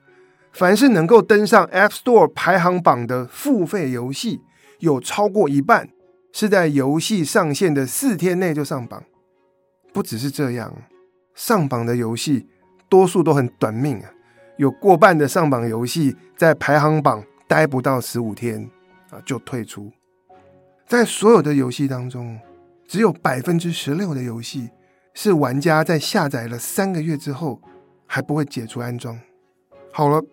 [0.53, 4.41] 凡是能够登上 App Store 排行榜的付费游戏，
[4.79, 5.89] 有超过一半
[6.31, 9.03] 是在游戏上线的四天内就上榜。
[9.91, 10.73] 不只是这样，
[11.33, 12.47] 上榜的游戏
[12.89, 14.09] 多数都很短命啊。
[14.57, 18.69] 有过半的上榜游戏在排行榜待不到十五天
[19.09, 19.91] 啊就退出，
[20.87, 22.39] 在所有的游戏当中，
[22.87, 24.69] 只有百分之十六的游戏
[25.15, 27.59] 是玩家在下载了三个月之后
[28.05, 29.19] 还不会解除安装。
[29.91, 30.23] 好了，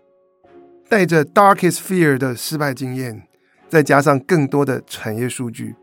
[0.88, 3.22] 带着 Darkest Fear 的失败经验，
[3.68, 5.74] 再加上更多的产业数据，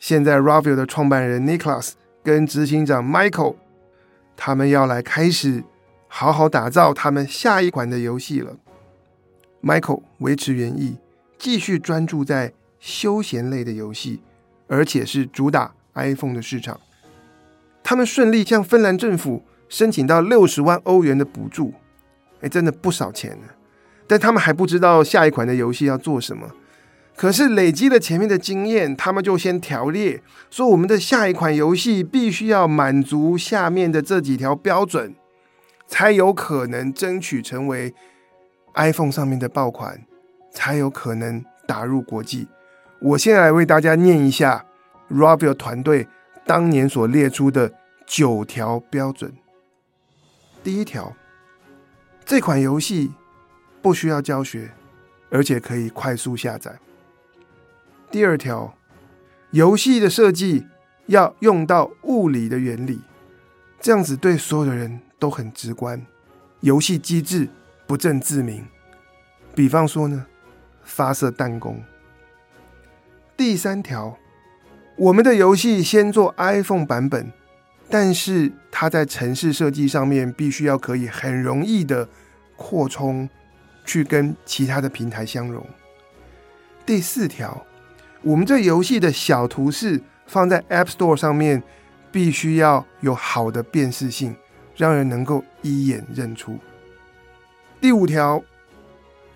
[0.00, 1.92] 现在 Ravio 的创办人 Niklas
[2.24, 3.56] 跟执行长 Michael，
[4.38, 5.64] 他们要来开始。
[6.10, 8.56] 好好打造他们下一款的游戏了。
[9.62, 10.96] Michael 维持原意，
[11.36, 14.22] 继续专注在休闲类的游戏，
[14.68, 16.80] 而且是主打 iPhone 的市场。
[17.84, 21.74] 他们顺利向芬兰政府申请到六十万欧元的补助，
[22.40, 23.48] 哎，真的不少钱呢。
[24.06, 26.50] 但他们还不知道下一款的游戏要做什么。
[27.18, 35.16] 可是累积了前面的经验，他们就先条列说，我们的下一款游戏必须要满足下面的这几条标准，
[35.88, 37.92] 才有可能争取成为
[38.74, 40.00] iPhone 上面的爆款，
[40.52, 42.46] 才有可能打入国际。
[43.00, 44.64] 我现在来为大家念一下
[45.10, 46.06] Ravio 团队
[46.46, 47.72] 当年所列出的
[48.06, 49.34] 九条标准。
[50.62, 51.12] 第一条，
[52.24, 53.10] 这款游戏
[53.82, 54.70] 不需要教学，
[55.30, 56.78] 而且可以快速下载。
[58.10, 58.74] 第二条，
[59.50, 60.66] 游戏的设计
[61.06, 63.02] 要用到物理的原理，
[63.78, 66.00] 这样子对所有的人都很直观。
[66.60, 67.46] 游戏机制
[67.86, 68.64] 不正自明，
[69.54, 70.24] 比方说呢，
[70.82, 71.82] 发射弹弓。
[73.36, 74.16] 第三条，
[74.96, 77.30] 我们的游戏先做 iPhone 版本，
[77.90, 82.08] 但是它在城市设计上面必须要可以很容易的
[82.56, 83.28] 扩充，
[83.84, 85.66] 去跟其他的平台相容。
[86.86, 87.66] 第四条。
[88.22, 91.62] 我们这游戏的小图示放在 App Store 上面，
[92.10, 94.34] 必须要有好的辨识性，
[94.76, 96.58] 让人能够一眼认出。
[97.80, 98.42] 第五条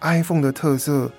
[0.01, 1.13] ，iPhone 的特色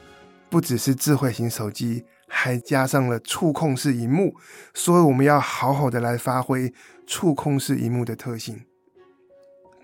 [0.49, 4.35] 不只是智慧型手机，还加上了触控式荧幕，
[4.73, 6.73] 所以我们要好好的来发挥
[7.07, 8.65] 触控式荧幕的特性。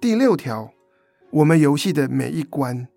[0.01, 0.71] 第六条，
[1.29, 2.87] 我们游戏的每一关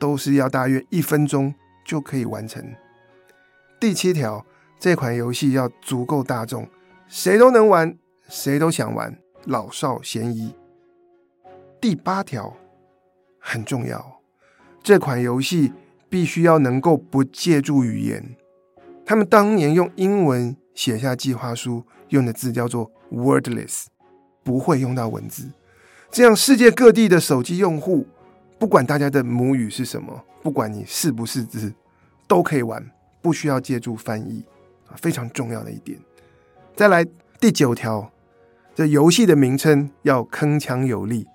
[0.00, 1.54] 都是要大约一分钟
[1.86, 2.74] 就可以完成。
[3.82, 4.46] 第七条，
[4.78, 6.68] 这款游戏要足够大众，
[7.08, 10.54] 谁都能玩，谁都想玩，老少咸宜。
[11.80, 12.56] 第八条
[13.40, 14.20] 很重要，
[14.84, 15.72] 这款游戏
[16.08, 18.36] 必须要能够不借助语言。
[19.04, 23.86] 他们当年用英文写下计划书，用的字叫做 “wordless”，
[24.44, 25.50] 不会用到文字。
[26.08, 28.06] 这样世界各地的手机用户，
[28.60, 31.74] 不管大家的母语是什么，不管你识不识字，
[32.28, 32.88] 都可以玩。
[33.22, 34.44] 不需要借助翻译
[34.88, 35.96] 啊，非常重要的一点。
[36.74, 37.06] 再来
[37.40, 38.10] 第九条，
[38.74, 41.26] 这游戏的名称要铿锵有力，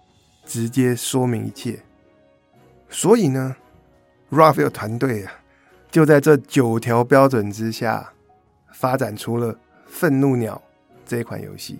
[0.45, 1.79] 直接说明一切。
[2.89, 3.55] 所以呢
[4.29, 5.31] ，Raphael 团队啊，
[5.89, 8.11] 就在这九条标准之下，
[8.73, 9.53] 发展出了
[9.87, 10.61] 《愤怒鸟》
[11.05, 11.79] 这款游戏。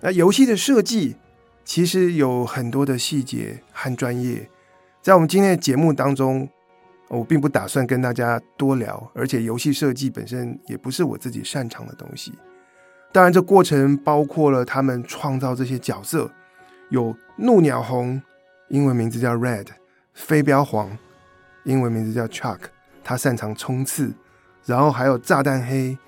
[0.00, 1.16] 那游戏的设计
[1.64, 4.48] 其实有很多的细节和专业，
[5.02, 6.48] 在我们今天的节目当中。
[7.18, 12.32] 我并不打算跟大家多聊，而且游戏设计本身也不是我自己擅长的东西。
[13.12, 16.30] 当然，这过程包括了他们创造这些角色，
[16.88, 18.20] 有怒鸟红，
[18.68, 19.66] 英文名字叫 Red；
[20.14, 20.96] 飞镖黄，
[21.64, 22.60] 英文名字叫 Chuck，
[23.04, 24.14] 他擅长冲刺；
[24.64, 25.98] 然后还有炸弹黑，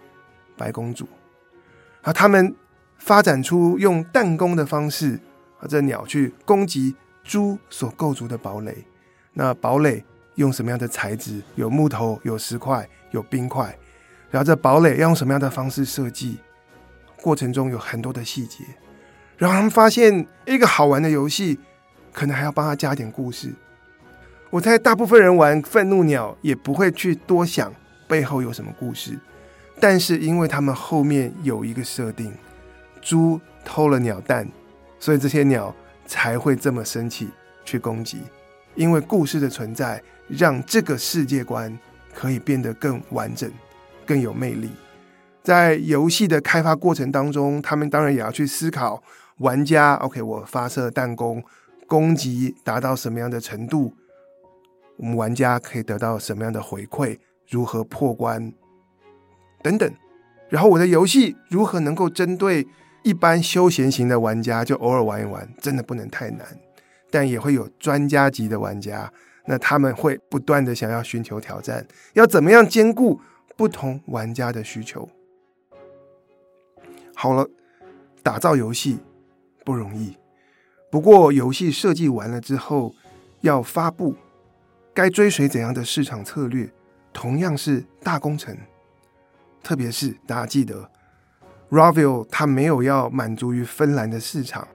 [0.56, 1.06] 白公主。
[2.00, 2.56] 啊，他们
[2.96, 5.20] 发展出用弹弓的方式，
[5.58, 8.86] 和，这鸟去攻击猪所构筑的堡垒。
[9.34, 10.02] 那堡垒。
[10.36, 11.42] 用什么样的材质？
[11.54, 13.76] 有木头，有石块，有冰块。
[14.30, 16.38] 然后这堡垒要用什么样的方式设计？
[17.22, 18.64] 过程中有很多的细节。
[19.36, 21.58] 然后他们发现一个好玩的游戏，
[22.12, 23.52] 可能还要帮他加点故事。
[24.50, 27.72] 我猜大部分人玩《愤怒鸟》也不会去多想
[28.06, 29.18] 背后有什么故事，
[29.80, 32.32] 但是因为他们后面有一个设定，
[33.00, 34.48] 猪偷了鸟蛋，
[35.00, 35.74] 所以这些鸟
[36.06, 37.30] 才会这么生气
[37.64, 38.20] 去攻击。
[38.74, 40.02] 因为故事的存在。
[40.26, 41.78] 让这个世界观
[42.14, 43.52] 可以变得更完整、
[44.06, 44.70] 更有魅力。
[45.42, 49.02] 在游戏的开发过程当中，他们当然也要去思考
[49.40, 51.44] 玩家：OK，我发射弹弓
[51.86, 53.94] 攻击达到什么样的程度，
[54.96, 57.18] 我们玩家可以得到什么样的回馈，
[57.50, 58.50] 如何破关
[59.62, 59.94] 等等。
[60.48, 62.66] 然后我的游戏如何能够针对
[63.02, 66.46] 一般休闲型的玩家，就偶尔玩一玩，真的不能太难。
[67.14, 69.12] 但也会有专家级的玩家。
[69.46, 73.20] 那他们会不断的想要寻求挑战，要怎么样兼顾
[73.56, 75.08] 不同玩家的需求？
[77.14, 77.48] 好了，
[78.22, 78.98] 打造游戏
[79.64, 80.16] 不容易，
[80.90, 82.94] 不过游戏设计完了之后
[83.42, 84.16] 要发布，
[84.92, 86.68] 该追随怎样的市场策略，
[87.12, 88.56] 同样是大工程。
[89.62, 90.90] 特别是大家记得
[91.70, 94.66] ，Ravio 他没有要满足于芬兰的市场，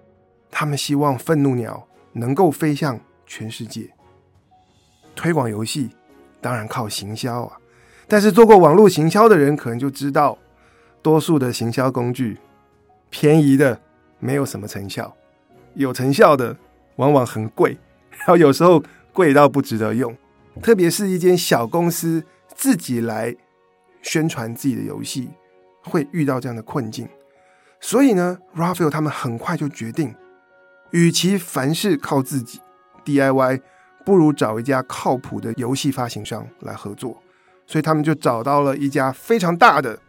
[0.52, 3.90] 他们希望愤怒鸟能够飞向全世界。
[5.16, 5.90] 推广游戏
[6.40, 7.58] 当然靠行销啊，
[8.08, 10.38] 但是做过网络行销的人可能就知道，
[11.02, 12.38] 多数的行销工具
[13.10, 13.80] 便宜的
[14.20, 15.14] 没有什么成效，
[15.74, 16.56] 有成效的
[16.96, 17.78] 往往很贵，
[18.12, 18.82] 然后有时候
[19.12, 20.16] 贵到不值得用。
[20.62, 22.24] 特别是一间小公司
[22.56, 23.36] 自己来
[24.02, 25.30] 宣传自己的游戏，
[25.84, 27.08] 会遇到这样的困境。
[27.82, 30.14] 所以呢，Rafael 他们很快就决定，
[30.92, 32.60] 与其凡事靠自己
[33.06, 33.62] DIY，
[34.06, 37.22] 不如找一家靠谱的游戏发行商来合作。
[37.68, 40.00] 所以他们就找到了一家非常大的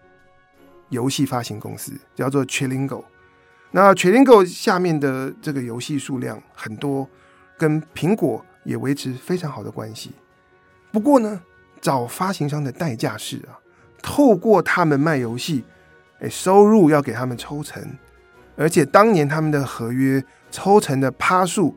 [0.89, 3.05] 游戏发行公司，叫做 Chillingo。
[3.71, 7.07] 那 Chillingo 下面的这个游戏数量很多，
[7.59, 10.13] 跟苹果也维持非常好的关系。
[10.91, 11.43] 不过呢，
[11.83, 13.61] 找发行商的代价是啊，
[14.01, 15.63] 透过他们卖游戏，
[16.21, 17.81] 哎，收入要给他们抽成，
[18.57, 21.77] 而且当年他们的合约抽成的趴数，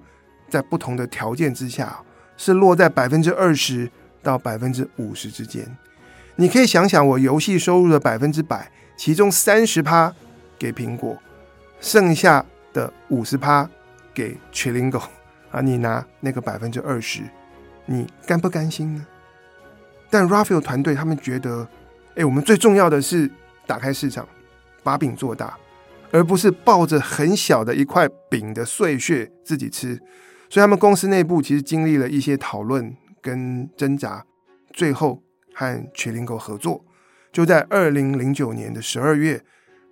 [0.50, 2.00] 在不同的条件之下，
[2.38, 3.90] 是落在百分之二十
[4.22, 5.66] 到百分之五十之间。
[6.36, 10.14] 你可以想想，我游戏收入的百分之百，其中三十趴
[10.58, 11.18] 给苹果。
[11.80, 13.70] 剩下的五十趴
[14.14, 15.02] 给 Chillingo
[15.52, 17.22] 啊，你拿那个百分之二十，
[17.86, 19.06] 你甘不甘心呢？
[20.10, 21.68] 但 Rafael 团队他们觉得，
[22.16, 23.30] 哎，我们最重要的是
[23.68, 24.26] 打开市场，
[24.82, 25.58] 把饼做大，
[26.14, 30.00] 而不是抱着很小的一块饼的碎屑自己吃。
[30.50, 34.26] 所以他们公司内部其实经历了一些讨论跟挣扎，
[34.72, 35.22] 最后
[35.54, 36.86] 和 Chillingo 合作，
[37.34, 39.44] 就在二零零九年的十二月，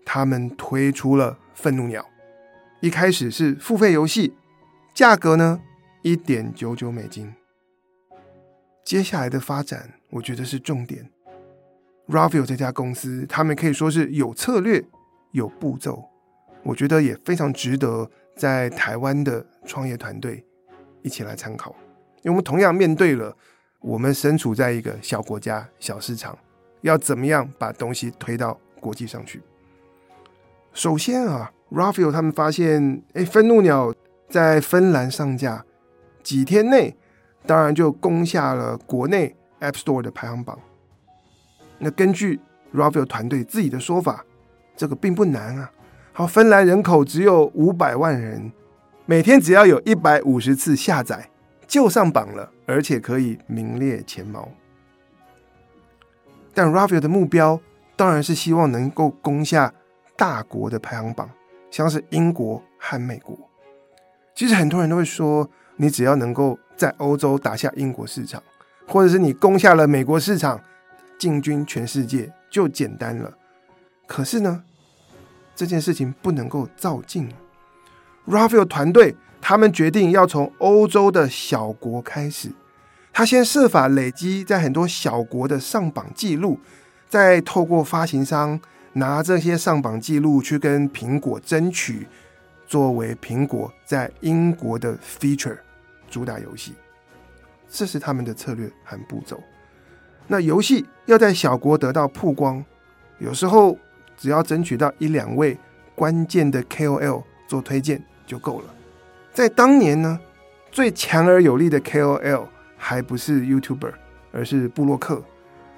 [0.05, 1.39] 他们推出了。
[1.53, 2.03] 愤怒鸟
[2.79, 4.33] 一开始是付费游戏，
[4.95, 5.61] 价格呢
[6.01, 7.31] 一点九九美金。
[8.83, 11.11] 接下来的发展，我觉得是重点。
[12.07, 14.83] Ravio 这家公司，他们可以说是有策略、
[15.33, 16.09] 有步骤，
[16.63, 20.45] 我觉得也非常值得在台湾的创业团队
[21.01, 21.75] 一起来参考。
[22.17, 23.35] 因为我们同样面对了，
[23.79, 26.37] 我们身处在一个小国家、小市场，
[26.81, 29.41] 要怎么样把东西推到国际上去？
[30.73, 33.93] 首先啊，Rafael 他们发现，哎，愤怒鸟
[34.29, 35.65] 在芬兰上架
[36.21, 36.95] 几天内，
[37.45, 40.57] 当然就攻下了国内 App Store 的排行榜。
[41.79, 42.39] 那根据
[42.73, 44.23] Rafael 团队自己的说法，
[44.77, 45.71] 这个并不难啊。
[46.25, 48.51] 芬兰人口只有五百万人，
[49.05, 51.29] 每天只要有一百五十次下载
[51.67, 54.49] 就上榜了，而且可以名列前茅。
[56.53, 57.59] 但 Ravio 的目标
[57.95, 59.73] 当然是希望能够攻下。
[60.17, 61.27] 大国的排行榜，
[61.71, 63.35] 像是英国和美国。
[64.35, 68.43] 其实很多人都会说，你只要能够在欧洲打下英国市场，
[68.85, 70.61] 或者是你攻下了美国市场，
[71.17, 73.35] 进军全世界就简单了。
[74.05, 74.63] 可是呢，
[75.61, 77.29] 这件事情不能够照进。
[78.27, 82.51] Rafael 团队他们决定要从欧洲的小国开始，
[83.13, 86.59] 他先设法累积在很多小国的上榜记录，
[87.07, 88.59] 再透过发行商。
[88.93, 92.07] 拿这些上榜记录去跟苹果争取，
[92.67, 95.57] 作为苹果在英国的 feature
[96.09, 96.73] 主打游戏，
[97.69, 99.39] 这是他们的策略和步骤。
[100.27, 102.65] 那游戏要在小国得到曝光，
[103.19, 103.77] 有时候
[104.21, 105.57] 只要争取到一两位
[105.95, 108.65] 关键的 KOL 做推荐就够了。
[109.33, 110.19] 在当年呢，
[110.71, 112.45] 最强而有力的 KOL
[112.77, 113.91] 还不是 YouTuber，
[114.31, 115.23] 而是布洛克。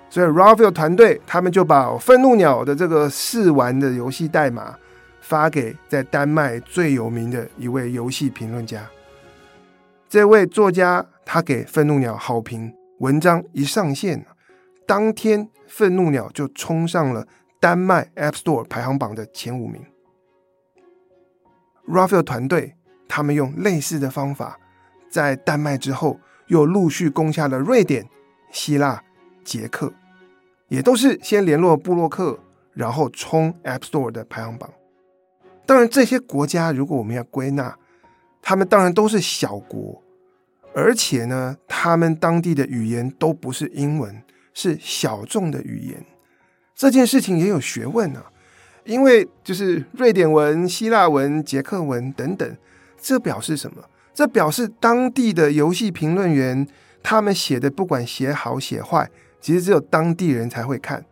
[0.10, 4.76] 所以，Ravio 团队他们就把《愤怒鸟》的这个试玩的游戏代码
[5.22, 8.86] 发给在丹麦最有名的一位游戏评论家。
[10.10, 14.26] 这位作家他给《愤怒鸟》好评，文章一上线，
[14.86, 17.26] 当天《愤怒鸟》就冲上了
[17.64, 19.82] 丹麦 App Store 排行榜的前五名。
[21.88, 22.76] ，Rafael 团队
[23.08, 24.60] 他们用类似的方法，
[25.10, 28.10] 在丹麦之后又陆续攻下了瑞典、
[28.52, 29.02] 希腊、
[29.46, 29.94] 捷克。
[30.68, 32.38] 也都是先联络布洛克，
[32.74, 34.70] 然后冲 App Store 的排行榜。
[35.66, 37.78] 当然，这些国家如果我们要归纳，
[38.42, 40.04] 他们当然都是小国，
[40.76, 44.22] 而且呢，他们当地的语言都不是英文，
[44.54, 46.06] 是小众的语言。
[46.76, 48.26] 这件事情也有学问啊，
[48.84, 52.58] 因为就是瑞典文、希腊文、捷克文等等，
[53.00, 53.84] 这表示什么？
[54.14, 56.68] 这表示当地的游戏评论员
[57.02, 59.10] 他们写的不管写好写坏。
[59.42, 61.04] 其实只有当地人才会看，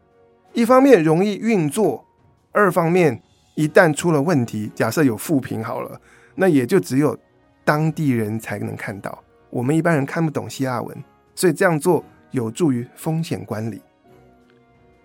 [0.53, 2.05] 一方面容易运作，
[2.53, 3.21] 二方面
[3.55, 5.99] 一旦出了问题，假设有负评好了，
[6.35, 7.17] 那也就只有
[7.65, 11.03] 当地人才能看到，我们一般人看不懂希腊文，
[11.35, 12.01] 所以这样做
[12.31, 13.81] 有助于风险管理。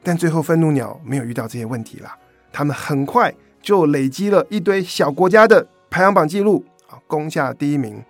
[0.06, 2.16] 但最后愤怒鸟没有遇到这些问题啦，
[2.52, 8.00] 他们很快就累积了一堆小国家的排行榜记录啊，攻下第一名，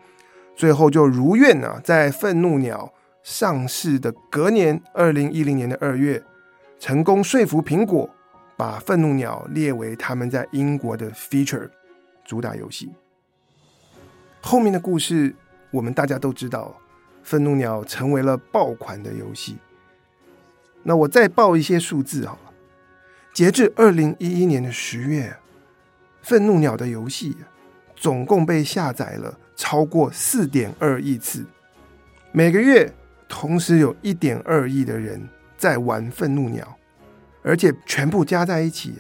[0.55, 2.93] 最后就如愿啊，在愤怒鸟。
[3.23, 6.23] 上市的隔年，二零一零年的二月，
[6.79, 8.09] 成功说服苹果
[8.57, 11.69] 把《愤怒鸟》列为他们在英国的 feature
[12.25, 12.93] 主打游戏。
[14.43, 15.35] 后面的故事
[15.73, 16.73] 我们大家都知道，
[17.25, 19.57] 《愤怒鸟》成为了爆款的游戏。
[20.89, 22.53] 那我再报一些数字好了，
[23.35, 25.37] 截至二零一一年的十月，
[26.23, 27.37] 愤怒鸟的游戏
[27.97, 31.45] 总共被下载了超过四点二亿次，
[32.31, 32.93] 每个月
[33.29, 35.29] 同时有一点二亿的人
[35.59, 36.79] 在玩愤怒鸟，
[37.43, 38.95] 而且全部加在一起，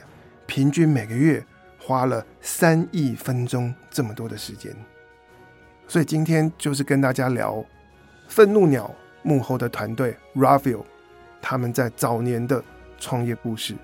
[0.44, 1.46] 平均每个月
[1.78, 4.74] 花了三亿分钟这么多的时间。
[5.86, 7.64] 所以今天就是跟大家聊
[8.26, 10.82] 愤怒鸟幕后的团队 Ravio，
[11.40, 12.62] 他们在早年的
[12.98, 13.74] 创业故事。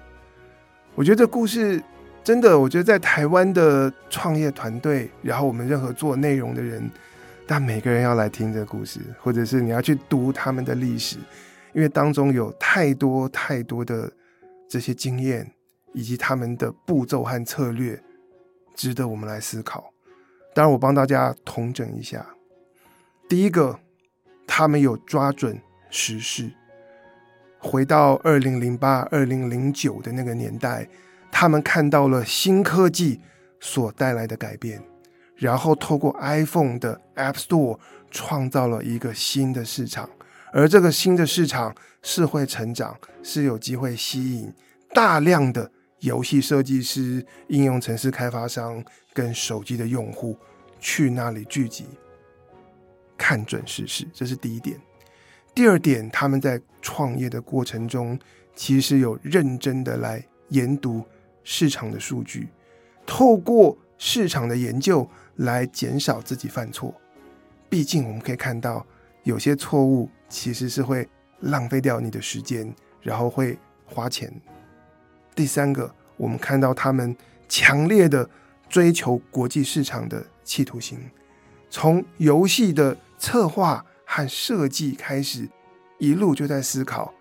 [0.94, 1.82] 我觉得这故事
[2.22, 6.90] 真的，我觉得在台湾的创业团队，然后我们任何做内容的人，
[7.46, 11.16] 但每个人要来听这个故事，或者是你要去读他们的历史，
[11.72, 14.12] 因为当中有太多太多的
[14.68, 15.50] 这些经验，
[15.92, 18.00] 以及他们的步骤和策略，
[18.74, 19.92] 值得我们来思考。
[20.54, 22.24] 当然，我帮大家统整一下。
[23.28, 23.80] 第一个，
[24.46, 25.58] 他们有抓准
[25.90, 26.52] 时事，
[27.62, 30.86] 回到二零零八、二零零九的那个年代，
[31.30, 33.20] 他们看到了新科技
[33.60, 34.82] 所带来的改变，
[35.36, 37.78] 然后透过 iPhone 的 App Store
[38.10, 40.10] 创造了一个新的市场，
[40.52, 44.52] 而这个新的市场是会成长，是有机会吸引
[44.92, 45.70] 大量的。
[46.02, 50.36] 游戏设计师、应用程式开发商跟手机的用户
[50.80, 51.86] 去那里聚集，
[53.16, 54.76] 看准事实，这是第一点。
[55.54, 58.18] 第二点，他们在创业的过程中，
[58.54, 61.04] 其实有认真的来研读
[61.44, 62.48] 市场的数据，
[63.04, 66.94] 透过市场的研究来减少自己犯错。
[67.68, 68.86] 毕竟我们可以看到，
[69.24, 71.06] 有些错误其实是会
[71.40, 74.32] 浪费掉你的时间，然后会花钱。
[75.34, 77.14] 第三个，我们看到他们
[77.48, 78.28] 强烈的
[78.70, 80.98] 追求国际市场的企图心，
[81.68, 83.84] 从游戏的策划
[84.14, 85.48] 和设计开始，
[85.96, 87.14] 一路就在思考：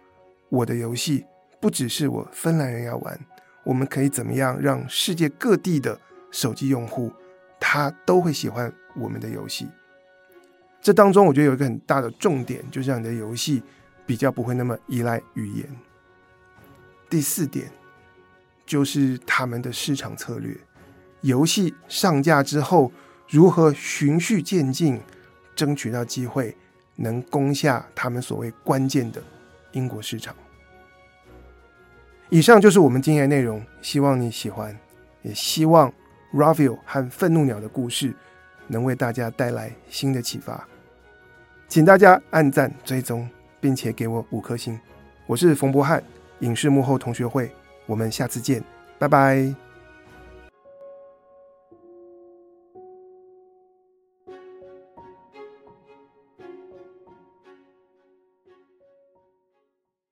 [0.49, 1.23] 我的游戏
[1.61, 3.17] 不只是我芬兰人要玩，
[3.63, 5.97] 我们可以怎么样让世界各地的
[6.31, 7.09] 手机用户
[7.61, 9.69] 他都会喜欢我们的游戏？
[10.81, 13.63] 这当中，我觉得有一个很大的重点，就是让你的游戏
[14.05, 15.65] 比较不会那么依赖语言。
[17.09, 17.71] 第四点。
[18.63, 20.55] 就是他们的市场策略，
[21.21, 22.89] 游戏上架之后
[23.27, 25.01] 如何循序渐进，
[25.53, 26.55] 争取到机会，
[27.01, 29.21] 能攻下他们所谓关键的
[29.71, 30.35] 英国市场。
[32.29, 34.77] 以上就是我们今天的内容，希望你喜欢，
[35.21, 35.91] 也希望
[36.33, 38.13] Ravio 和愤怒鸟的故事
[38.67, 40.65] 能为大家带来新的启发。
[41.67, 43.27] 请大家按赞、追踪，
[43.59, 44.79] 并且给我五颗星。
[45.25, 46.01] 我是冯博翰，
[46.39, 47.51] 影视幕后同学会。
[47.85, 48.63] 我们下次见，
[48.99, 49.70] 拜拜。